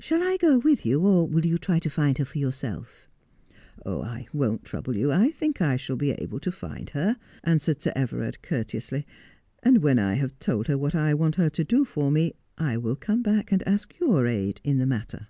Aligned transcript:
Shall 0.00 0.22
I 0.22 0.38
go 0.38 0.56
with 0.56 0.86
you, 0.86 0.98
or 1.06 1.28
will 1.28 1.44
you 1.44 1.58
try 1.58 1.78
to 1.80 1.90
find 1.90 2.16
her 2.16 2.24
for 2.24 2.38
yourself 2.38 3.06
1' 3.82 3.98
1 3.98 4.06
1 4.08 4.26
won't 4.32 4.64
trouble 4.64 4.96
you. 4.96 5.12
I 5.12 5.30
think 5.30 5.60
I 5.60 5.76
shall 5.76 5.96
be 5.96 6.12
able 6.12 6.40
to 6.40 6.50
find 6.50 6.88
her,' 6.88 7.18
answered 7.42 7.82
Sir 7.82 7.92
Everard 7.94 8.38
courteously;' 8.42 9.06
and 9.62 9.82
when 9.82 9.98
I 9.98 10.14
have 10.14 10.38
told 10.38 10.68
her 10.68 10.78
what 10.78 10.94
I 10.94 11.12
want 11.12 11.34
her 11.34 11.50
to 11.50 11.64
do 11.64 11.84
for 11.84 12.10
me 12.10 12.32
I 12.56 12.78
will 12.78 12.96
come 12.96 13.22
back 13.22 13.52
and 13.52 13.62
ask 13.68 13.92
your 14.00 14.26
aid 14.26 14.58
in 14.64 14.78
the 14.78 14.86
matter.' 14.86 15.28